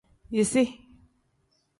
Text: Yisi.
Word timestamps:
Yisi. 0.33 0.63